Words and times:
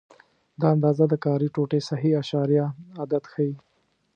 دا 0.59 0.67
اندازه 0.75 1.05
د 1.09 1.13
کاري 1.25 1.47
ټوټې 1.55 1.79
صحیح 1.89 2.13
اعشاریه 2.19 2.65
عدد 3.01 3.23
ښيي. 3.31 3.53